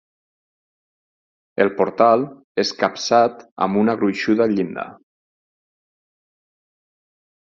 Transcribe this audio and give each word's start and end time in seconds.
El 1.65 1.69
portal 1.81 2.23
és 2.63 2.71
capçat 2.79 3.45
amb 3.65 3.79
una 3.83 3.95
gruixuda 3.99 4.49
llinda. 4.55 4.87